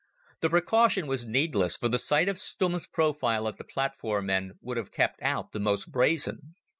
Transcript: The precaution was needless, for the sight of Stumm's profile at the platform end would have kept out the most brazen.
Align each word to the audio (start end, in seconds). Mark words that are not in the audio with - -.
The 0.39 0.49
precaution 0.49 1.05
was 1.05 1.27
needless, 1.27 1.77
for 1.77 1.87
the 1.87 1.99
sight 1.99 2.27
of 2.27 2.39
Stumm's 2.39 2.87
profile 2.87 3.47
at 3.47 3.59
the 3.59 3.63
platform 3.63 4.31
end 4.31 4.53
would 4.59 4.77
have 4.77 4.91
kept 4.91 5.21
out 5.21 5.51
the 5.51 5.59
most 5.59 5.91
brazen. 5.91 6.55